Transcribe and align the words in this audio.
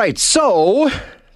right, 0.00 0.18
so 0.18 0.88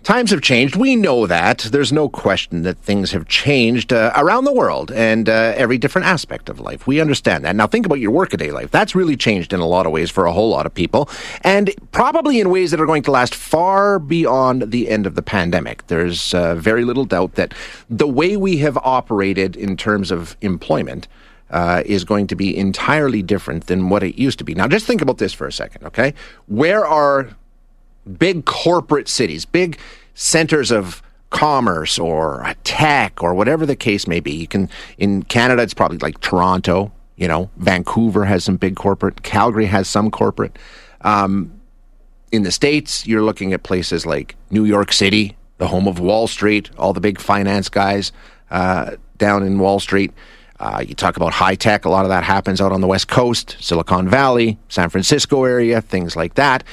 times 0.05 0.31
have 0.31 0.41
changed. 0.41 0.75
We 0.75 0.97
know 0.97 1.27
that. 1.27 1.59
There's 1.59 1.93
no 1.93 2.09
question 2.09 2.63
that 2.63 2.79
things 2.79 3.13
have 3.13 3.29
changed 3.29 3.93
uh, 3.93 4.11
around 4.17 4.45
the 4.45 4.55
world 4.55 4.91
and 4.91 5.29
uh, 5.29 5.53
every 5.55 5.77
different 5.77 6.07
aspect 6.07 6.49
of 6.49 6.61
life. 6.61 6.87
We 6.87 6.99
understand 6.99 7.45
that. 7.45 7.55
Now, 7.55 7.67
think 7.67 7.85
about 7.85 8.01
your 8.01 8.11
workaday 8.11 8.53
life. 8.53 8.71
That's 8.71 8.95
really 8.95 9.19
changed 9.19 9.53
in 9.53 9.61
a 9.61 9.67
lot 9.67 9.85
of 9.85 9.93
ways 9.93 10.11
for 10.11 10.25
a 10.25 10.33
whole 10.33 10.49
lot 10.49 10.65
of 10.65 10.73
people, 10.73 11.11
and 11.43 11.71
probably 11.93 12.41
in 12.41 12.49
ways 12.49 12.71
that 12.71 12.81
are 12.81 12.87
going 12.87 13.03
to 13.03 13.11
last 13.11 13.35
far 13.35 13.99
beyond 13.99 14.71
the 14.71 14.89
end 14.89 15.05
of 15.07 15.15
the 15.15 15.23
pandemic. 15.23 15.87
There's 15.89 16.33
uh, 16.33 16.55
very 16.55 16.87
little 16.87 17.05
doubt 17.05 17.35
that 17.35 17.53
the 17.91 18.09
way 18.09 18.39
we 18.39 18.57
have 18.59 18.79
operated 18.79 19.57
in 19.57 19.77
terms 19.77 20.11
of 20.11 20.39
employment. 20.41 21.07
Uh, 21.51 21.83
is 21.87 22.05
going 22.05 22.27
to 22.27 22.35
be 22.35 22.57
entirely 22.57 23.23
different 23.23 23.67
than 23.67 23.89
what 23.89 24.03
it 24.03 24.19
used 24.19 24.39
to 24.39 24.45
be. 24.45 24.55
Now, 24.55 24.67
just 24.67 24.87
think 24.87 25.01
about 25.03 25.19
this 25.19 25.33
for 25.33 25.47
a 25.47 25.53
second, 25.53 25.87
okay? 25.87 26.15
Where 26.47 26.85
are 26.85 27.29
big 28.19 28.45
corporate 28.45 29.09
cities, 29.09 29.45
big 29.45 29.79
centers 30.15 30.71
of 30.71 31.03
commerce 31.31 31.99
or 31.99 32.55
tech 32.63 33.23
or 33.23 33.35
whatever 33.35 33.67
the 33.67 33.75
case 33.75 34.07
may 34.07 34.21
be. 34.21 34.33
You 34.33 34.47
can 34.47 34.71
in 34.99 35.25
Canada, 35.25 35.63
it's 35.63 35.75
probably 35.75 35.99
like 35.99 36.21
Toronto. 36.21 36.93
You 37.17 37.29
know, 37.29 37.51
Vancouver 37.57 38.25
has 38.25 38.45
some 38.45 38.57
big 38.57 38.77
corporate. 38.77 39.23
Calgary 39.23 39.67
has 39.67 39.89
some 39.89 40.11
corporate. 40.11 40.59
Um, 41.03 41.61
in 42.33 42.43
the 42.43 42.51
states, 42.51 43.07
you're 43.07 43.23
looking 43.23 43.53
at 43.53 43.63
places 43.63 44.05
like 44.05 44.35
New 44.51 44.65
York 44.65 44.93
City, 44.93 45.37
the 45.59 45.69
home 45.69 45.87
of 45.87 46.01
Wall 46.01 46.27
Street, 46.27 46.71
all 46.77 46.93
the 46.93 47.01
big 47.01 47.21
finance 47.21 47.69
guys 47.69 48.11
uh, 48.51 48.97
down 49.19 49.45
in 49.45 49.59
Wall 49.59 49.79
Street. 49.79 50.13
Uh, 50.59 50.85
you 50.87 50.95
talk 50.95 51.17
about 51.17 51.33
high 51.33 51.55
tech, 51.55 51.85
a 51.85 51.89
lot 51.89 52.05
of 52.05 52.09
that 52.09 52.25
happens 52.25 52.61
out 52.61 52.73
on 52.73 52.81
the 52.81 52.87
West 52.87 53.09
Coast, 53.09 53.57
Silicon 53.61 54.09
Valley, 54.09 54.59
San 54.69 54.89
Francisco 54.89 55.45
area, 55.45 55.81
things 55.81 56.17
like 56.17 56.35
that. 56.35 56.65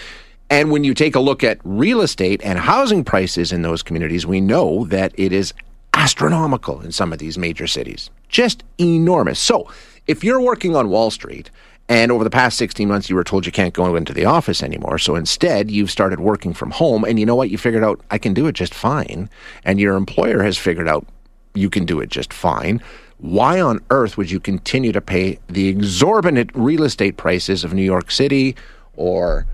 And 0.52 0.70
when 0.70 0.84
you 0.84 0.94
take 0.94 1.16
a 1.16 1.20
look 1.22 1.46
at 1.46 1.60
real 1.64 2.02
estate 2.02 2.42
and 2.44 2.60
housing 2.60 3.06
prices 3.06 3.54
in 3.54 3.62
those 3.62 3.82
communities, 3.82 4.28
we 4.28 4.42
know 4.42 4.84
that 4.88 5.14
it 5.16 5.32
is 5.32 5.54
astronomical 5.94 6.82
in 6.82 6.92
some 6.92 7.14
of 7.14 7.20
these 7.20 7.38
major 7.38 7.68
cities. 7.68 8.10
Just 8.28 8.66
enormous. 8.78 9.40
So, 9.40 9.72
if 10.08 10.26
you're 10.26 10.42
working 10.42 10.76
on 10.76 10.90
Wall 10.90 11.10
Street 11.10 11.50
and 11.88 12.12
over 12.12 12.26
the 12.26 12.30
past 12.30 12.58
16 12.58 12.86
months 12.86 13.10
you 13.10 13.16
were 13.16 13.24
told 13.24 13.46
you 13.46 13.52
can't 13.54 13.74
go 13.74 13.96
into 13.96 14.14
the 14.14 14.26
office 14.26 14.62
anymore, 14.62 14.98
so 14.98 15.16
instead 15.16 15.72
you've 15.72 15.90
started 15.90 16.20
working 16.20 16.54
from 16.54 16.72
home 16.72 17.06
and 17.06 17.18
you 17.18 17.26
know 17.26 17.36
what? 17.36 17.50
You 17.50 17.58
figured 17.58 17.86
out 17.86 18.02
I 18.12 18.18
can 18.18 18.34
do 18.34 18.46
it 18.48 18.54
just 18.54 18.74
fine, 18.74 19.30
and 19.64 19.80
your 19.80 19.96
employer 19.96 20.44
has 20.44 20.58
figured 20.58 20.90
out 20.90 21.08
you 21.54 21.70
can 21.70 21.86
do 21.86 22.02
it 22.02 22.10
just 22.10 22.34
fine. 22.34 22.82
Why 23.20 23.62
on 23.62 23.80
earth 23.90 24.18
would 24.18 24.30
you 24.30 24.42
continue 24.42 24.92
to 24.92 25.00
pay 25.00 25.40
the 25.48 25.70
exorbitant 25.70 26.50
real 26.54 26.84
estate 26.84 27.16
prices 27.16 27.64
of 27.64 27.74
New 27.74 27.84
York 27.84 28.12
City 28.12 28.58
or 28.98 29.46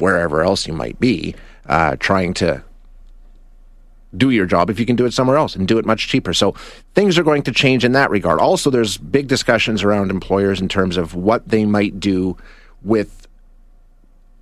wherever 0.00 0.42
else 0.42 0.66
you 0.66 0.72
might 0.72 0.98
be, 1.00 1.34
uh, 1.66 1.96
trying 1.96 2.34
to 2.34 2.62
do 4.16 4.30
your 4.30 4.46
job 4.46 4.70
if 4.70 4.78
you 4.78 4.86
can 4.86 4.96
do 4.96 5.04
it 5.04 5.12
somewhere 5.12 5.36
else 5.36 5.54
and 5.54 5.68
do 5.68 5.78
it 5.78 5.84
much 5.84 6.08
cheaper. 6.08 6.32
So 6.32 6.52
things 6.94 7.18
are 7.18 7.22
going 7.22 7.42
to 7.42 7.52
change 7.52 7.84
in 7.84 7.92
that 7.92 8.10
regard. 8.10 8.40
Also, 8.40 8.70
there's 8.70 8.96
big 8.96 9.28
discussions 9.28 9.82
around 9.82 10.10
employers 10.10 10.60
in 10.60 10.68
terms 10.68 10.96
of 10.96 11.14
what 11.14 11.48
they 11.48 11.64
might 11.64 12.00
do 12.00 12.36
with 12.82 13.25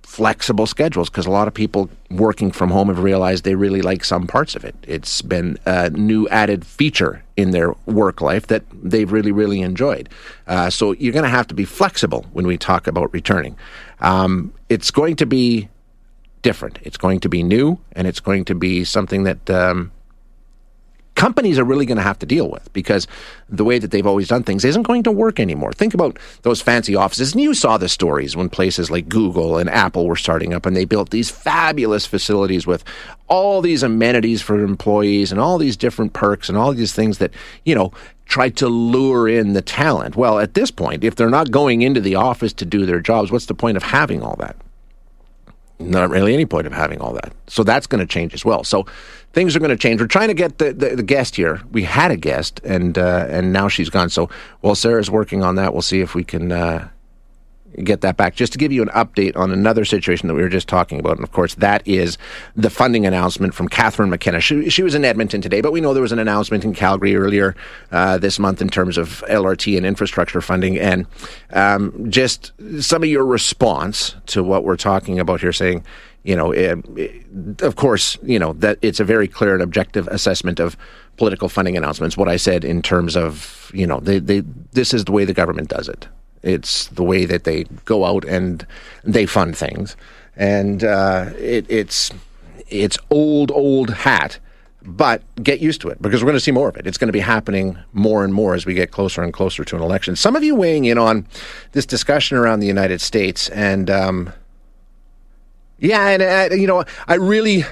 flexible 0.05 0.67
schedules 0.67 1.09
because 1.09 1.25
a 1.25 1.31
lot 1.31 1.47
of 1.47 1.53
people 1.53 1.89
working 2.11 2.51
from 2.51 2.69
home 2.69 2.87
have 2.87 2.99
realized 2.99 3.43
they 3.43 3.55
really 3.55 3.81
like 3.81 4.05
some 4.05 4.27
parts 4.27 4.55
of 4.55 4.63
it. 4.63 4.75
It's 4.87 5.21
been 5.21 5.57
a 5.65 5.89
new 5.89 6.27
added 6.29 6.65
feature 6.65 7.23
in 7.35 7.51
their 7.51 7.73
work 7.85 8.21
life 8.21 8.47
that 8.47 8.63
they've 8.71 9.11
really, 9.11 9.31
really 9.31 9.61
enjoyed. 9.61 10.07
Uh, 10.47 10.69
so 10.69 10.93
you're 10.93 11.11
going 11.11 11.23
to 11.23 11.29
have 11.29 11.47
to 11.47 11.55
be 11.55 11.65
flexible 11.65 12.25
when 12.33 12.45
we 12.45 12.57
talk 12.57 12.87
about 12.87 13.11
returning. 13.13 13.57
Um, 13.99 14.53
it's 14.69 14.91
going 14.91 15.15
to 15.17 15.25
be 15.25 15.69
different. 16.43 16.77
It's 16.83 16.97
going 16.97 17.19
to 17.21 17.29
be 17.29 17.41
new, 17.41 17.79
and 17.93 18.07
it's 18.07 18.19
going 18.19 18.45
to 18.45 18.55
be 18.55 18.83
something 18.83 19.23
that 19.23 19.49
um, 19.49 19.91
companies 21.15 21.57
are 21.57 21.63
really 21.63 21.85
going 21.85 21.97
to 21.97 22.03
have 22.03 22.19
to 22.19 22.25
deal 22.25 22.49
with 22.49 22.71
because 22.73 23.07
the 23.49 23.63
way 23.63 23.79
that 23.79 23.91
they've 23.91 24.05
always 24.05 24.27
done 24.27 24.43
things 24.43 24.65
isn't 24.65 24.83
going 24.83 25.03
to 25.03 25.11
work 25.11 25.39
anymore. 25.39 25.73
Think 25.73 25.93
about 25.93 26.19
those 26.43 26.61
fancy 26.61 26.95
offices. 26.95 27.31
And 27.31 27.41
you 27.41 27.53
saw 27.53 27.77
the 27.77 27.89
stories 27.89 28.35
when 28.35 28.49
places 28.49 28.91
like 28.91 29.09
Google 29.09 29.57
and 29.57 29.69
Apple 29.69 30.07
were 30.07 30.15
starting 30.15 30.53
up 30.53 30.65
and 30.65 30.75
they 30.75 30.85
built 30.85 31.09
these 31.09 31.29
fabulous 31.29 32.05
facilities 32.05 32.67
with 32.67 32.83
all 33.27 33.61
these 33.61 33.81
amenities 33.81 34.41
for 34.41 34.63
employees 34.63 35.31
and 35.31 35.39
all 35.39 35.57
these 35.57 35.77
different 35.77 36.13
perks 36.13 36.49
and 36.49 36.57
all 36.57 36.73
these 36.73 36.93
things 36.93 37.17
that, 37.17 37.31
you 37.63 37.73
know, 37.73 37.91
tried 38.25 38.57
to 38.57 38.67
lure 38.67 39.27
in 39.27 39.53
the 39.53 39.61
talent. 39.61 40.15
Well, 40.15 40.39
at 40.39 40.53
this 40.53 40.71
point, 40.71 41.03
if 41.03 41.15
they're 41.15 41.29
not 41.29 41.51
going 41.51 41.81
into 41.81 42.01
the 42.01 42.15
office 42.15 42.53
to 42.53 42.65
do 42.65 42.85
their 42.85 42.99
jobs, 42.99 43.31
what's 43.31 43.45
the 43.45 43.53
point 43.53 43.77
of 43.77 43.83
having 43.83 44.21
all 44.21 44.35
that? 44.37 44.55
Not 45.77 46.09
really 46.09 46.33
any 46.33 46.45
point 46.45 46.67
of 46.67 46.73
having 46.73 47.01
all 47.01 47.13
that. 47.13 47.33
So 47.47 47.63
that's 47.63 47.85
going 47.85 47.99
to 47.99 48.07
change 48.07 48.33
as 48.33 48.45
well. 48.45 48.63
So 48.63 48.85
things 49.33 49.55
are 49.55 49.59
going 49.59 49.71
to 49.71 49.77
change. 49.77 49.99
We're 49.99 50.07
trying 50.07 50.29
to 50.29 50.33
get 50.33 50.57
the, 50.57 50.71
the, 50.71 50.95
the 50.95 51.03
guest 51.03 51.35
here. 51.35 51.61
We 51.71 51.83
had 51.83 52.11
a 52.11 52.17
guest, 52.17 52.61
and 52.63 52.97
uh, 52.97 53.27
and 53.29 53.51
now 53.51 53.67
she's 53.67 53.89
gone. 53.89 54.09
So 54.09 54.29
while 54.61 54.75
Sarah's 54.75 55.11
working 55.11 55.43
on 55.43 55.55
that, 55.55 55.73
we'll 55.73 55.81
see 55.81 55.99
if 55.99 56.15
we 56.15 56.23
can 56.23 56.51
uh, 56.51 56.87
get 57.83 58.01
that 58.01 58.17
back. 58.17 58.35
Just 58.35 58.53
to 58.53 58.57
give 58.57 58.71
you 58.71 58.81
an 58.81 58.89
update 58.89 59.35
on 59.35 59.51
another 59.51 59.85
situation 59.85 60.27
that 60.27 60.33
we 60.33 60.41
were 60.41 60.49
just 60.49 60.67
talking 60.67 60.99
about, 60.99 61.17
and 61.17 61.23
of 61.23 61.31
course, 61.31 61.55
that 61.55 61.85
is 61.87 62.17
the 62.55 62.69
funding 62.69 63.05
announcement 63.05 63.53
from 63.53 63.67
Catherine 63.67 64.09
McKenna. 64.09 64.39
She, 64.39 64.69
she 64.69 64.83
was 64.83 64.95
in 64.95 65.05
Edmonton 65.05 65.41
today, 65.41 65.61
but 65.61 65.71
we 65.71 65.81
know 65.81 65.93
there 65.93 66.01
was 66.01 66.11
an 66.11 66.19
announcement 66.19 66.63
in 66.63 66.73
Calgary 66.73 67.15
earlier 67.15 67.55
uh, 67.91 68.17
this 68.17 68.39
month 68.39 68.61
in 68.61 68.69
terms 68.69 68.97
of 68.97 69.23
LRT 69.29 69.77
and 69.77 69.85
infrastructure 69.85 70.41
funding. 70.41 70.79
And 70.79 71.07
um, 71.51 72.09
just 72.09 72.53
some 72.79 73.03
of 73.03 73.09
your 73.09 73.25
response 73.25 74.15
to 74.27 74.43
what 74.43 74.63
we're 74.63 74.77
talking 74.77 75.19
about 75.19 75.41
here, 75.41 75.53
saying, 75.53 75.83
you 76.23 76.35
know, 76.35 76.51
it, 76.51 76.79
it, 76.97 77.61
of 77.61 77.75
course, 77.75 78.17
you 78.23 78.39
know, 78.39 78.53
that 78.53 78.79
it's 78.81 78.99
a 78.99 79.03
very 79.03 79.27
clear 79.27 79.53
and 79.53 79.61
objective 79.61 80.07
assessment 80.07 80.59
of 80.59 80.75
political 81.17 81.49
funding 81.49 81.77
announcements. 81.77 82.17
What 82.17 82.27
I 82.27 82.37
said 82.37 82.65
in 82.65 82.81
terms 82.81 83.15
of, 83.15 83.71
you 83.73 83.85
know, 83.85 83.99
they, 83.99 84.19
they, 84.19 84.41
this 84.71 84.93
is 84.93 85.05
the 85.05 85.11
way 85.11 85.23
the 85.23 85.33
government 85.33 85.69
does 85.69 85.87
it. 85.87 86.07
It's 86.45 86.87
the 86.87 87.03
way 87.03 87.25
that 87.25 87.43
they 87.43 87.63
go 87.85 88.05
out 88.05 88.23
and 88.23 88.65
they 89.03 89.25
fund 89.25 89.57
things, 89.57 89.97
and 90.35 90.83
uh, 90.83 91.31
it, 91.37 91.65
it's 91.69 92.11
it's 92.69 92.97
old 93.09 93.51
old 93.51 93.89
hat. 93.89 94.39
But 94.87 95.23
get 95.41 95.61
used 95.61 95.81
to 95.81 95.89
it 95.89 95.99
because 95.99 96.21
we're 96.21 96.27
going 96.27 96.35
to 96.35 96.39
see 96.39 96.51
more 96.51 96.69
of 96.69 96.77
it. 96.77 96.85
It's 96.85 96.99
going 96.99 97.07
to 97.07 97.13
be 97.13 97.19
happening 97.19 97.75
more 97.93 98.23
and 98.23 98.31
more 98.31 98.53
as 98.53 98.67
we 98.67 98.75
get 98.75 98.91
closer 98.91 99.23
and 99.23 99.33
closer 99.33 99.65
to 99.65 99.75
an 99.75 99.81
election. 99.81 100.15
Some 100.15 100.35
of 100.35 100.43
you 100.43 100.53
weighing 100.53 100.85
in 100.85 100.99
on 100.99 101.25
this 101.71 101.87
discussion 101.87 102.37
around 102.37 102.59
the 102.59 102.67
United 102.67 103.01
States, 103.01 103.49
and 103.49 103.89
um, 103.89 104.31
yeah, 105.79 106.09
and 106.09 106.21
uh, 106.21 106.55
you 106.55 106.67
know, 106.67 106.85
I 107.07 107.15
really, 107.15 107.63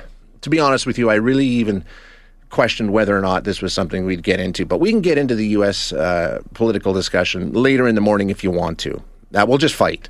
to 0.41 0.49
be 0.49 0.59
honest 0.59 0.87
with 0.87 0.97
you, 0.97 1.11
I 1.11 1.15
really 1.15 1.45
even 1.45 1.85
questioned 2.53 2.93
whether 2.93 3.17
or 3.17 3.21
not 3.21 3.43
this 3.43 3.63
was 3.63 3.73
something 3.73 4.05
we'd 4.05 4.21
get 4.21 4.39
into. 4.39 4.63
But 4.63 4.79
we 4.79 4.91
can 4.91 5.01
get 5.01 5.17
into 5.17 5.33
the 5.33 5.47
U.S. 5.57 5.91
Uh, 5.91 6.41
political 6.53 6.93
discussion 6.93 7.51
later 7.51 7.87
in 7.87 7.95
the 7.95 8.01
morning 8.01 8.29
if 8.29 8.43
you 8.43 8.51
want 8.51 8.77
to. 8.79 9.01
Uh, 9.33 9.43
we'll 9.47 9.57
just 9.57 9.73
fight, 9.73 10.09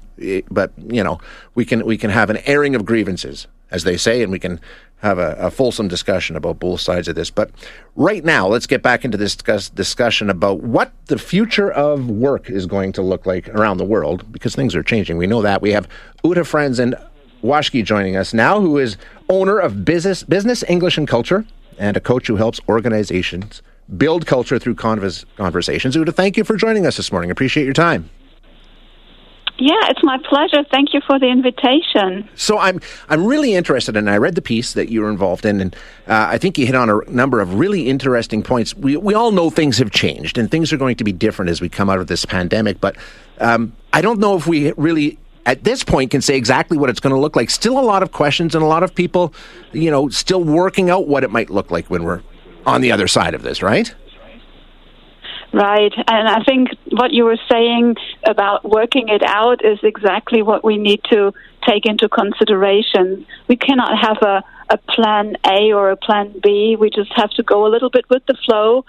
but 0.51 0.73
you 0.77 1.01
know 1.01 1.17
we 1.55 1.63
can 1.63 1.85
we 1.85 1.97
can 1.97 2.09
have 2.09 2.29
an 2.29 2.37
airing 2.45 2.75
of 2.75 2.83
grievances, 2.85 3.47
as 3.71 3.85
they 3.85 3.95
say, 3.95 4.21
and 4.21 4.29
we 4.29 4.37
can 4.37 4.59
have 4.97 5.17
a, 5.17 5.35
a 5.39 5.49
fulsome 5.49 5.87
discussion 5.87 6.35
about 6.35 6.59
both 6.59 6.81
sides 6.81 7.07
of 7.07 7.15
this. 7.15 7.29
But 7.29 7.49
right 7.95 8.23
now, 8.23 8.47
let's 8.47 8.67
get 8.67 8.81
back 8.81 9.05
into 9.05 9.17
this 9.17 9.35
discuss, 9.35 9.69
discussion 9.69 10.29
about 10.29 10.59
what 10.59 10.91
the 11.05 11.17
future 11.17 11.71
of 11.71 12.09
work 12.09 12.49
is 12.49 12.65
going 12.65 12.91
to 12.93 13.01
look 13.01 13.25
like 13.25 13.47
around 13.49 13.77
the 13.77 13.85
world, 13.85 14.29
because 14.33 14.55
things 14.55 14.75
are 14.75 14.83
changing. 14.83 15.17
We 15.17 15.27
know 15.27 15.41
that. 15.41 15.61
We 15.61 15.71
have 15.71 15.87
Uta 16.25 16.43
Friends 16.43 16.79
and 16.79 16.95
Washke 17.41 17.85
joining 17.85 18.17
us 18.17 18.33
now, 18.33 18.59
who 18.59 18.77
is 18.77 18.97
owner 19.29 19.57
of 19.59 19.85
Business 19.85 20.23
Business 20.23 20.65
English 20.67 20.97
and 20.97 21.07
Culture 21.07 21.45
and 21.78 21.97
a 21.97 22.00
coach 22.00 22.28
who 22.28 22.35
helps 22.35 22.59
organizations 22.67 23.61
build 23.97 24.25
culture 24.25 24.59
through 24.59 24.75
convers- 24.75 25.25
conversations. 25.38 25.95
Uta, 25.95 26.11
thank 26.11 26.38
you 26.38 26.44
for 26.44 26.56
joining 26.56 26.85
us 26.85 26.97
this 26.97 27.11
morning. 27.11 27.31
Appreciate 27.31 27.66
your 27.66 27.73
time. 27.73 28.09
Yeah, 29.59 29.79
it's 29.83 30.03
my 30.03 30.17
pleasure. 30.28 30.63
Thank 30.72 30.95
you 30.95 31.01
for 31.06 31.19
the 31.19 31.28
invitation. 31.28 32.28
So 32.35 32.57
I'm 32.57 32.81
I'm 33.07 33.23
really 33.23 33.53
interested, 33.53 33.95
and 33.95 34.09
I 34.09 34.17
read 34.17 34.33
the 34.33 34.41
piece 34.41 34.73
that 34.73 34.89
you 34.89 35.01
were 35.01 35.09
involved 35.12 35.45
in, 35.45 35.62
and 35.62 35.75
uh, 36.07 36.27
I 36.31 36.39
think 36.39 36.57
you 36.57 36.65
hit 36.65 36.74
on 36.74 36.89
a 36.89 37.01
number 37.07 37.39
of 37.39 37.53
really 37.53 37.88
interesting 37.88 38.42
points. 38.42 38.75
We 38.75 38.97
we 38.97 39.13
all 39.13 39.31
know 39.31 39.51
things 39.51 39.77
have 39.77 39.92
changed, 39.92 40.39
and 40.39 40.50
things 40.50 40.74
are 40.74 40.77
going 40.77 40.95
to 40.95 41.03
be 41.03 41.12
different 41.12 41.50
as 41.50 41.62
we 41.62 41.69
come 41.69 41.88
out 41.88 42.00
of 42.00 42.07
this 42.07 42.25
pandemic. 42.25 42.81
But 42.81 42.95
um, 43.39 43.74
I 43.94 44.01
don't 44.01 44.19
know 44.19 44.36
if 44.36 44.47
we 44.47 44.71
really 44.71 45.19
at 45.45 45.63
this 45.63 45.84
point 45.84 46.12
can 46.12 46.22
say 46.22 46.38
exactly 46.38 46.78
what 46.78 46.90
it's 46.90 47.00
going 47.00 47.13
to 47.13 47.19
look 47.19 47.36
like. 47.36 47.50
Still 47.50 47.80
a 47.80 47.81
lot 47.81 48.04
of 48.04 48.12
questions 48.12 48.56
and 48.56 48.63
a 48.63 48.68
lot 48.68 48.84
of 48.84 48.95
people, 48.95 49.34
you 49.72 49.92
know, 49.92 50.10
still 50.10 50.44
working 50.44 50.90
out 50.90 51.07
what 51.07 51.24
it 51.24 51.31
might 51.31 51.50
look 51.50 51.72
like 51.72 51.90
when 51.90 52.04
we're 52.04 52.22
on 52.66 52.81
the 52.81 52.92
other 52.92 53.07
side 53.07 53.34
of 53.34 53.42
this, 53.42 53.62
right? 53.62 53.94
Right. 55.54 55.94
And 56.07 56.28
I 56.28 56.44
think 56.44 56.69
what 56.92 57.12
you 57.12 57.25
were 57.25 57.38
saying 57.51 57.95
about 58.25 58.68
working 58.68 59.10
it 59.10 59.22
out 59.22 59.63
is 59.63 59.78
exactly 59.84 60.42
what 60.42 60.63
we 60.63 60.78
need 60.78 61.01
to 61.12 61.31
take 61.68 61.86
into 61.86 62.10
consideration. 62.10 63.25
We 63.48 63.57
cannot 63.57 64.00
have 64.01 64.18
a, 64.24 64.44
a 64.69 64.78
plan 64.78 65.36
A 65.45 65.72
or 65.72 65.92
a 65.92 65.95
plan 65.95 66.34
B. 66.42 66.75
We 66.80 66.90
just 66.90 67.12
have 67.16 67.30
to 67.31 67.44
go 67.44 67.68
a 67.68 67.69
little 67.69 67.92
bit 67.92 68.10
with 68.10 68.25
the 68.25 68.36
flow 68.45 68.84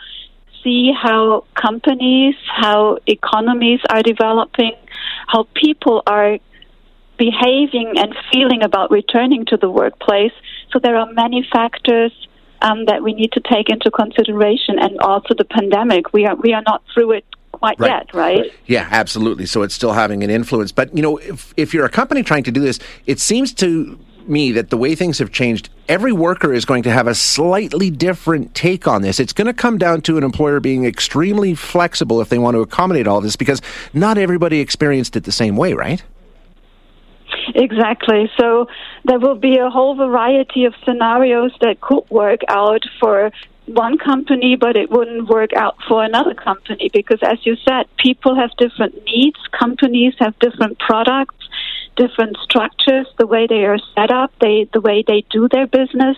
see 0.64 0.92
how 0.92 1.44
companies, 1.54 2.34
how 2.46 2.98
economies 3.06 3.80
are 3.90 4.02
developing, 4.02 4.72
how 5.28 5.46
people 5.54 6.02
are 6.06 6.38
behaving 7.18 7.94
and 7.96 8.16
feeling 8.32 8.62
about 8.64 8.90
returning 8.90 9.44
to 9.46 9.56
the 9.56 9.70
workplace. 9.70 10.32
So 10.72 10.80
there 10.80 10.96
are 10.96 11.12
many 11.12 11.46
factors 11.52 12.12
um, 12.62 12.86
that 12.86 13.02
we 13.02 13.12
need 13.12 13.32
to 13.32 13.40
take 13.40 13.68
into 13.68 13.90
consideration, 13.90 14.78
and 14.78 14.98
also 15.00 15.34
the 15.34 15.44
pandemic. 15.44 16.12
We 16.12 16.26
are 16.26 16.34
we 16.34 16.54
are 16.54 16.62
not 16.66 16.82
through 16.92 17.12
it 17.12 17.24
quite 17.52 17.78
right. 17.78 17.90
yet, 17.90 18.14
right? 18.14 18.52
Yeah, 18.66 18.88
absolutely. 18.90 19.46
So 19.46 19.62
it's 19.62 19.74
still 19.74 19.92
having 19.92 20.24
an 20.24 20.30
influence. 20.30 20.72
But 20.72 20.96
you 20.96 21.02
know, 21.02 21.18
if 21.18 21.52
if 21.56 21.74
you're 21.74 21.84
a 21.84 21.90
company 21.90 22.22
trying 22.22 22.44
to 22.44 22.50
do 22.50 22.60
this, 22.60 22.80
it 23.06 23.20
seems 23.20 23.52
to 23.54 23.98
me 24.28 24.52
that 24.52 24.70
the 24.70 24.76
way 24.76 24.94
things 24.94 25.18
have 25.18 25.32
changed, 25.32 25.68
every 25.88 26.12
worker 26.12 26.52
is 26.52 26.64
going 26.64 26.82
to 26.84 26.90
have 26.90 27.06
a 27.06 27.14
slightly 27.14 27.90
different 27.90 28.54
take 28.54 28.86
on 28.88 29.02
this. 29.02 29.20
It's 29.20 29.32
going 29.32 29.46
to 29.46 29.54
come 29.54 29.78
down 29.78 30.00
to 30.02 30.16
an 30.16 30.24
employer 30.24 30.60
being 30.60 30.84
extremely 30.84 31.54
flexible 31.54 32.20
if 32.20 32.28
they 32.28 32.38
want 32.38 32.54
to 32.54 32.60
accommodate 32.60 33.06
all 33.06 33.20
this 33.20 33.36
because 33.36 33.60
not 33.92 34.18
everybody 34.18 34.60
experienced 34.60 35.16
it 35.16 35.24
the 35.24 35.32
same 35.32 35.56
way, 35.56 35.74
right? 35.74 36.02
Exactly. 37.54 38.30
So 38.38 38.68
there 39.04 39.18
will 39.18 39.34
be 39.34 39.58
a 39.58 39.70
whole 39.70 39.94
variety 39.94 40.64
of 40.64 40.74
scenarios 40.84 41.52
that 41.60 41.80
could 41.80 42.08
work 42.10 42.40
out 42.48 42.82
for 43.00 43.30
one 43.66 43.96
company, 43.98 44.56
but 44.56 44.76
it 44.76 44.90
wouldn't 44.90 45.28
work 45.28 45.52
out 45.54 45.76
for 45.88 46.04
another 46.04 46.34
company 46.34 46.90
because, 46.92 47.18
as 47.22 47.44
you 47.46 47.56
said, 47.66 47.84
people 47.98 48.34
have 48.34 48.50
different 48.58 49.04
needs, 49.04 49.38
companies 49.58 50.14
have 50.18 50.38
different 50.38 50.78
products, 50.78 51.36
different 51.96 52.36
structures, 52.42 53.06
the 53.18 53.26
way 53.26 53.46
they 53.46 53.64
are 53.64 53.78
set 53.94 54.10
up, 54.10 54.32
they, 54.40 54.68
the 54.72 54.80
way 54.80 55.04
they 55.06 55.24
do 55.30 55.48
their 55.48 55.66
business, 55.66 56.16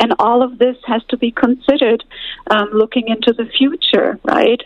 and 0.00 0.14
all 0.18 0.42
of 0.42 0.58
this 0.58 0.76
has 0.86 1.02
to 1.10 1.16
be 1.16 1.30
considered 1.30 2.04
um, 2.50 2.70
looking 2.72 3.08
into 3.08 3.32
the 3.32 3.46
future, 3.46 4.18
right? 4.24 4.62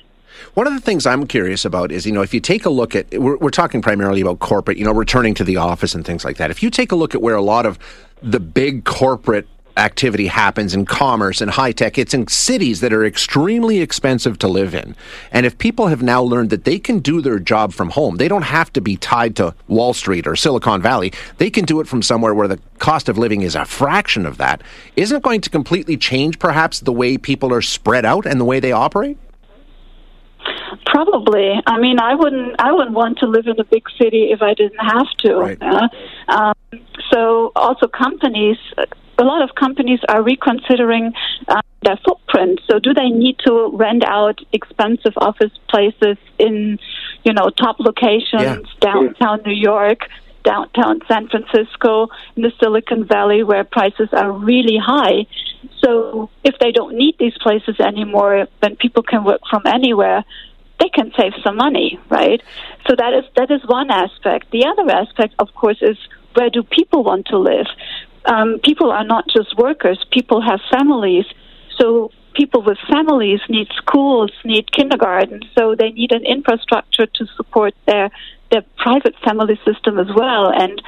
One 0.55 0.67
of 0.67 0.75
the 0.75 0.81
things 0.81 1.06
I'm 1.06 1.26
curious 1.26 1.64
about 1.64 1.93
is, 1.93 2.06
you 2.06 2.12
know, 2.12 2.23
if 2.23 2.35
you 2.35 2.41
take 2.41 2.64
a 2.64 2.70
look 2.70 2.94
at, 2.94 3.11
we're, 3.12 3.37
we're 3.38 3.50
talking 3.50 3.81
primarily 3.81 4.20
about 4.20 4.38
corporate, 4.38 4.76
you 4.76 4.85
know, 4.85 4.93
returning 4.93 5.35
to 5.35 5.44
the 5.44 5.56
office 5.56 5.94
and 5.94 6.05
things 6.05 6.25
like 6.25 6.37
that. 6.38 6.50
If 6.50 6.62
you 6.62 6.70
take 6.70 6.93
a 6.93 6.97
look 6.97 7.14
at 7.14 7.23
where 7.23 7.37
a 7.37 7.43
lot 7.43 7.67
of 7.67 7.79
the 8.23 8.41
big 8.41 8.85
corporate 8.85 9.49
activity 9.77 10.27
happens 10.27 10.75
in 10.75 10.85
commerce 10.85 11.41
and 11.41 11.51
high 11.51 11.73
tech. 11.73 11.99
It's 11.99 12.15
in 12.15 12.29
cities 12.29 12.81
that 12.81 12.93
are 12.93 13.05
extremely 13.05 13.81
expensive 13.81 14.39
to 14.41 14.49
live 14.49 14.75
in. 14.75 14.95
And 15.31 15.47
if 15.47 15.59
people 15.59 15.87
have 15.89 16.03
now 16.03 16.23
learned 16.23 16.51
that 16.51 16.65
they 16.65 16.79
can 16.79 16.99
do 16.99 17.21
their 17.21 17.39
job 17.39 17.73
from 17.73 17.91
home, 17.91 18.17
they 18.17 18.29
don't 18.29 18.43
have 18.43 18.73
to 18.75 18.81
be 18.81 18.97
tied 18.97 19.37
to 19.37 19.55
Wall 19.69 19.95
Street 19.95 20.27
or 20.27 20.37
Silicon 20.37 20.83
Valley. 20.83 21.13
They 21.39 21.51
can 21.51 21.65
do 21.65 21.81
it 21.81 21.89
from 21.89 22.03
somewhere 22.03 22.35
where 22.35 22.49
the 22.49 22.61
cost 22.79 23.09
of 23.09 23.19
living 23.19 23.43
is 23.43 23.55
a 23.55 23.65
fraction 23.65 24.27
of 24.27 24.39
that. 24.39 24.63
Isn't 24.97 25.17
it 25.17 25.23
going 25.23 25.41
to 25.43 25.51
completely 25.51 25.97
change 25.97 26.39
perhaps 26.39 26.81
the 26.81 26.93
way 26.93 27.17
people 27.17 27.53
are 27.53 27.63
spread 27.63 28.05
out 28.05 28.27
and 28.27 28.41
the 28.41 28.45
way 28.45 28.61
they 28.61 28.73
operate? 28.73 29.19
Probably. 30.87 31.61
I 31.67 31.79
mean, 31.79 32.01
I 32.01 32.15
wouldn't. 32.15 32.57
I 32.59 32.73
wouldn't 32.73 32.95
want 32.95 33.19
to 33.19 33.27
live 33.27 33.47
in 33.47 33.59
a 33.59 33.65
big 33.65 33.85
city 33.99 34.31
if 34.33 34.43
I 34.43 34.55
didn't 34.55 34.79
have 34.79 35.07
to. 35.19 35.35
Right. 35.37 35.59
Uh, 35.63 35.89
um, 36.29 36.55
so, 37.11 37.53
also 37.55 37.87
companies. 37.87 38.59
A 39.23 39.25
lot 39.33 39.41
of 39.41 39.55
companies 39.55 40.01
are 40.09 40.21
reconsidering 40.21 41.13
uh, 41.47 41.63
their 41.83 41.99
footprint. 42.05 42.61
So, 42.69 42.81
do 42.87 42.93
they 42.93 43.09
need 43.09 43.37
to 43.47 43.71
rent 43.85 44.03
out 44.05 44.41
expensive 44.53 45.15
office 45.17 45.55
places 45.73 46.17
in, 46.47 46.81
you 47.27 47.33
know, 47.33 47.47
top 47.65 47.77
locations 47.79 48.67
Yeah. 48.67 48.81
downtown 48.89 49.39
New 49.47 49.59
York? 49.73 50.01
Downtown 50.45 50.99
San 51.07 51.29
Francisco, 51.29 52.09
in 52.35 52.43
the 52.43 52.53
Silicon 52.59 53.05
Valley, 53.05 53.45
where 53.45 53.63
prices 53.63 54.09
are 54.13 54.33
really 54.33 54.77
high. 54.77 55.19
So, 55.83 56.31
if 56.43 56.55
they 56.59 56.73
don't 56.73 56.95
need 57.03 57.15
these 57.25 57.37
places 57.47 57.77
anymore, 57.79 58.49
then 58.61 58.75
people 58.75 59.05
can 59.05 59.23
work 59.23 59.43
from 59.49 59.63
anywhere 59.79 60.25
they 60.81 60.89
can 60.89 61.13
save 61.17 61.33
some 61.45 61.57
money, 61.57 62.01
right? 62.09 62.43
So 62.89 62.97
that 62.97 63.13
is 63.19 63.25
that 63.37 63.51
is 63.53 63.61
one 63.67 63.89
aspect. 64.05 64.51
The 64.51 64.65
other 64.67 64.91
aspect, 64.91 65.35
of 65.39 65.49
course, 65.55 65.81
is 65.81 65.97
where 66.35 66.51
do 66.51 66.63
people 66.63 67.05
want 67.05 67.27
to 67.27 67.39
live? 67.39 67.67
Um, 68.25 68.61
people 68.63 68.91
are 68.91 69.05
not 69.05 69.25
just 69.29 69.57
workers; 69.57 70.05
people 70.11 70.41
have 70.41 70.61
families. 70.71 71.27
So 71.79 72.11
people 72.35 72.63
with 72.63 72.79
families 72.89 73.41
need 73.49 73.69
schools, 73.77 74.31
need 74.45 74.71
kindergarten. 74.73 75.43
So 75.57 75.75
they 75.75 75.91
need 75.91 76.13
an 76.13 76.25
infrastructure 76.25 77.07
to 77.07 77.27
support 77.37 77.75
their 77.87 78.11
their 78.51 78.63
private 78.77 79.15
family 79.25 79.59
system 79.65 79.99
as 79.99 80.09
well. 80.15 80.53
And 80.53 80.81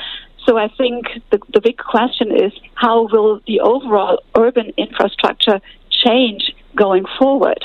so 0.47 0.59
I 0.59 0.69
think 0.69 1.07
the, 1.31 1.41
the 1.53 1.61
big 1.61 1.79
question 1.79 2.31
is 2.31 2.53
how 2.75 3.09
will 3.11 3.41
the 3.47 3.61
overall 3.61 4.23
urban 4.37 4.73
infrastructure 4.77 5.61
change 5.91 6.55
going 6.77 7.05
forward? 7.19 7.65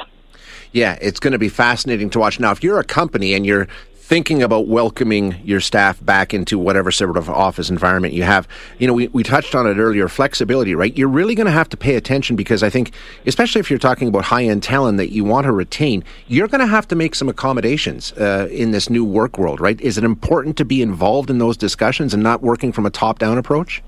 Yeah, 0.71 0.97
it's 1.01 1.19
going 1.19 1.33
to 1.33 1.39
be 1.39 1.49
fascinating 1.49 2.09
to 2.11 2.19
watch. 2.19 2.39
Now, 2.39 2.51
if 2.51 2.63
you're 2.63 2.79
a 2.79 2.83
company 2.83 3.33
and 3.33 3.45
you're 3.45 3.67
thinking 4.09 4.41
about 4.41 4.65
welcoming 4.65 5.39
your 5.43 5.59
staff 5.59 6.03
back 6.03 6.33
into 6.33 6.57
whatever 6.57 6.91
sort 6.91 7.15
of 7.15 7.29
office 7.29 7.69
environment 7.69 8.11
you 8.11 8.23
have, 8.23 8.47
you 8.79 8.87
know, 8.87 8.93
we, 8.93 9.07
we 9.09 9.21
touched 9.21 9.53
on 9.53 9.67
it 9.67 9.77
earlier 9.77 10.09
flexibility, 10.09 10.73
right? 10.73 10.97
You're 10.97 11.07
really 11.07 11.35
going 11.35 11.45
to 11.45 11.51
have 11.51 11.69
to 11.69 11.77
pay 11.77 11.93
attention 11.93 12.35
because 12.35 12.63
I 12.63 12.71
think, 12.71 12.91
especially 13.27 13.59
if 13.59 13.69
you're 13.69 13.77
talking 13.77 14.07
about 14.07 14.23
high 14.25 14.45
end 14.45 14.63
talent 14.63 14.97
that 14.97 15.11
you 15.11 15.23
want 15.23 15.45
to 15.45 15.51
retain, 15.51 16.03
you're 16.27 16.47
going 16.47 16.59
to 16.59 16.65
have 16.65 16.87
to 16.87 16.95
make 16.95 17.13
some 17.13 17.29
accommodations 17.29 18.11
uh, 18.13 18.47
in 18.49 18.71
this 18.71 18.89
new 18.89 19.05
work 19.05 19.37
world, 19.37 19.61
right? 19.61 19.79
Is 19.79 19.95
it 19.95 20.03
important 20.03 20.57
to 20.57 20.65
be 20.65 20.81
involved 20.81 21.29
in 21.29 21.37
those 21.37 21.55
discussions 21.55 22.11
and 22.11 22.23
not 22.23 22.41
working 22.41 22.71
from 22.71 22.87
a 22.87 22.89
top 22.89 23.19
down 23.19 23.37
approach? 23.37 23.83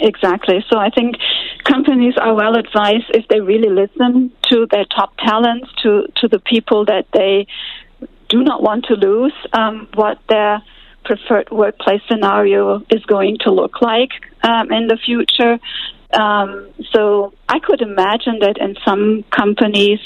Exactly. 0.00 0.64
So 0.70 0.78
I 0.78 0.88
think 0.88 1.16
companies 1.64 2.14
are 2.18 2.34
well 2.34 2.56
advised 2.56 3.10
if 3.10 3.28
they 3.28 3.40
really 3.40 3.68
listen 3.68 4.32
to 4.50 4.66
their 4.70 4.86
top 4.86 5.12
talents, 5.18 5.68
to, 5.82 6.06
to 6.22 6.28
the 6.28 6.38
people 6.38 6.86
that 6.86 7.04
they 7.12 7.46
do 8.34 8.42
not 8.42 8.62
want 8.62 8.86
to 8.86 8.94
lose, 8.94 9.36
um, 9.52 9.88
what 9.94 10.18
their 10.28 10.62
preferred 11.04 11.48
workplace 11.50 12.02
scenario 12.10 12.82
is 12.90 13.02
going 13.04 13.36
to 13.44 13.50
look 13.60 13.80
like 13.80 14.10
um, 14.42 14.72
in 14.72 14.88
the 14.88 14.98
future. 15.08 15.54
Um, 16.12 16.48
so 16.92 17.32
I 17.48 17.58
could 17.60 17.80
imagine 17.80 18.36
that 18.40 18.56
in 18.58 18.76
some 18.84 19.24
companies, 19.30 20.00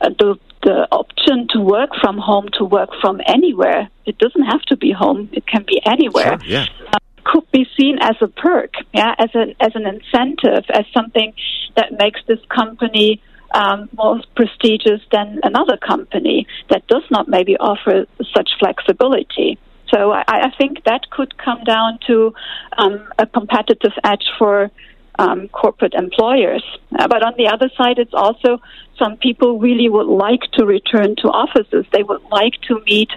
uh, 0.00 0.10
the 0.18 0.38
the 0.62 0.86
option 0.92 1.48
to 1.52 1.58
work 1.58 1.90
from 2.02 2.18
home 2.18 2.46
to 2.58 2.64
work 2.64 2.90
from 3.00 3.20
anywhere. 3.26 3.88
It 4.04 4.18
doesn't 4.18 4.46
have 4.52 4.62
to 4.70 4.76
be 4.76 4.92
home; 4.92 5.28
it 5.32 5.46
can 5.46 5.64
be 5.66 5.80
anywhere. 5.94 6.38
Sure, 6.40 6.54
yeah. 6.56 6.66
Uh, 6.92 6.98
could 7.24 7.50
be 7.50 7.64
seen 7.78 7.98
as 8.00 8.16
a 8.20 8.28
perk, 8.28 8.72
yeah, 8.92 9.14
as 9.18 9.30
an 9.34 9.54
as 9.60 9.72
an 9.74 9.86
incentive, 9.94 10.64
as 10.78 10.84
something 10.98 11.32
that 11.76 11.88
makes 12.02 12.20
this 12.26 12.42
company 12.60 13.22
um, 13.52 13.88
more 13.96 14.20
prestigious 14.36 15.00
than 15.12 15.40
another 15.42 15.76
company 15.76 16.46
that 16.70 16.86
does 16.86 17.02
not 17.10 17.28
maybe 17.28 17.56
offer 17.56 18.06
such 18.34 18.50
flexibility. 18.58 19.58
So 19.92 20.12
I, 20.12 20.24
I 20.28 20.50
think 20.56 20.84
that 20.84 21.10
could 21.10 21.36
come 21.38 21.64
down 21.64 21.98
to 22.06 22.32
um, 22.78 23.08
a 23.18 23.26
competitive 23.26 23.92
edge 24.04 24.24
for 24.38 24.70
um, 25.18 25.48
corporate 25.48 25.94
employers. 25.94 26.64
Uh, 26.98 27.08
but 27.08 27.22
on 27.22 27.34
the 27.36 27.48
other 27.48 27.70
side, 27.76 27.98
it's 27.98 28.14
also 28.14 28.58
some 28.98 29.16
people 29.16 29.58
really 29.58 29.88
would 29.88 30.06
like 30.06 30.42
to 30.54 30.64
return 30.64 31.16
to 31.16 31.28
offices. 31.28 31.84
They 31.92 32.02
would 32.02 32.22
like 32.30 32.54
to 32.68 32.80
meet 32.86 33.10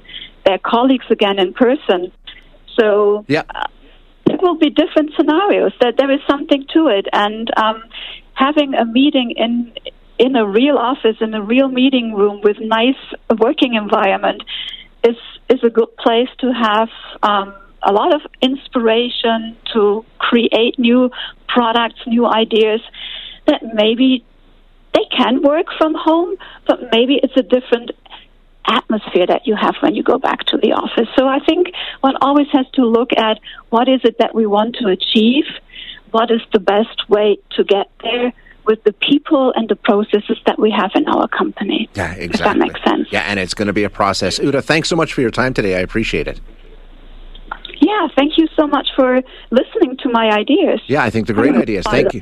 their 0.46 0.58
colleagues 0.58 1.06
again 1.10 1.40
in 1.40 1.54
person. 1.54 2.12
So 2.80 3.24
Yeah. 3.28 3.44
uh, 3.54 3.68
it 4.26 4.42
will 4.42 4.58
be 4.58 4.70
different 4.70 5.12
scenarios. 5.16 5.74
That 5.80 5.96
there 5.98 6.12
is 6.12 6.20
something 6.28 6.66
to 6.74 6.88
it, 6.88 7.08
and 7.14 7.50
um, 7.56 7.84
having 8.34 8.74
a 8.74 8.86
meeting 8.86 9.32
in 9.32 9.72
in 10.24 10.38
a 10.38 10.48
real 10.48 10.78
office 10.78 11.18
in 11.20 11.34
a 11.34 11.42
real 11.42 11.68
meeting 11.68 12.14
room 12.16 12.40
with 12.42 12.58
nice 12.62 13.02
working 13.40 13.74
environment 13.74 14.42
is 15.04 15.18
is 15.50 15.62
a 15.64 15.70
good 15.70 15.94
place 15.98 16.30
to 16.40 16.48
have 16.54 16.88
um, 17.24 17.54
a 17.84 17.92
lot 17.92 18.16
of 18.16 18.22
inspiration 18.42 19.58
to 19.74 20.06
create 20.18 20.80
new 20.80 21.12
products, 21.50 22.00
new 22.08 22.26
ideas 22.26 22.80
that 23.48 23.62
maybe 23.74 24.24
they 24.94 25.06
can 25.18 25.42
work 25.42 25.68
from 25.78 25.94
home, 25.94 26.38
but 26.66 26.80
maybe 26.94 27.20
it's 27.22 27.36
a 27.36 27.44
different 27.44 27.92
atmosphere 28.66 29.28
that 29.28 29.46
you 29.46 29.56
have 29.60 29.76
when 29.82 29.94
you 29.94 30.04
go 30.04 30.18
back 30.18 30.40
to 30.46 30.58
the 30.58 30.72
office. 30.72 31.10
So 31.18 31.28
I 31.28 31.40
think 31.40 31.68
one 32.00 32.16
always 32.22 32.48
has 32.54 32.66
to 32.76 32.86
look 32.86 33.12
at 33.18 33.40
what 33.70 33.90
is 33.90 34.00
it 34.06 34.16
that 34.20 34.34
we 34.34 34.46
want 34.46 34.78
to 34.80 34.88
achieve, 34.88 35.44
what 36.12 36.32
is 36.32 36.40
the 36.54 36.62
best 36.62 37.10
way 37.10 37.38
to 37.58 37.66
get 37.66 37.88
there 38.02 38.32
with 38.66 38.84
the 38.84 38.94
people 38.94 39.54
and 39.56 39.68
the 39.70 39.76
processes 39.76 40.38
that 40.46 40.60
we 40.60 40.72
have 40.72 40.92
in 40.96 41.08
our 41.08 41.28
company. 41.28 41.90
Yeah, 41.96 42.12
If 42.12 42.18
that 42.18 42.24
exactly. 42.24 42.60
makes 42.68 42.84
sense. 42.84 43.08
Yeah, 43.12 43.22
and 43.22 43.40
it's 43.40 43.54
going 43.54 43.68
to 43.68 43.74
be 43.74 43.84
a 43.84 43.90
process. 43.90 44.40
Uta, 44.40 44.62
thanks 44.62 44.90
so 44.90 44.96
much 44.96 45.14
for 45.14 45.22
your 45.22 45.32
time 45.32 45.54
today. 45.54 45.76
I 45.76 45.80
appreciate 45.80 46.28
it. 46.28 46.40
Yeah, 47.82 48.08
thank 48.16 48.38
you 48.38 48.48
so 48.58 48.66
much 48.68 48.88
for 48.96 49.22
listening 49.52 49.98
to 50.04 50.10
my 50.10 50.30
ideas. 50.32 50.82
Yeah, 50.88 51.04
I 51.04 51.10
think 51.10 51.28
they're 51.28 51.36
great 51.36 51.56
ideas. 51.56 51.86
Thank 51.86 52.14
you. 52.14 52.22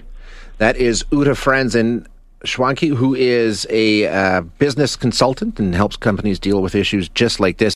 That 0.58 0.76
is 0.78 1.06
Uta 1.12 1.32
Franzen 1.32 2.08
Schwanke, 2.46 2.96
who 2.96 3.14
is 3.14 3.68
a 3.70 4.08
uh, 4.08 4.42
business 4.42 4.96
consultant 4.96 5.60
and 5.60 5.76
helps 5.76 5.98
companies 5.98 6.40
deal 6.40 6.62
with 6.62 6.74
issues 6.74 7.10
just 7.10 7.40
like 7.40 7.58
this. 7.58 7.70